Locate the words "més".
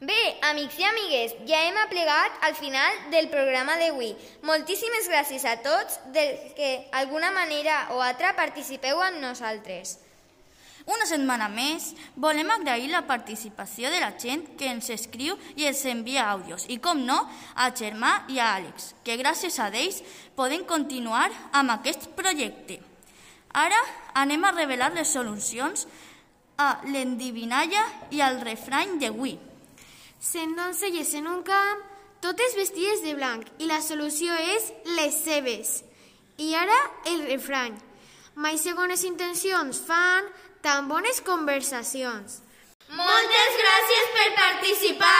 11.52-11.90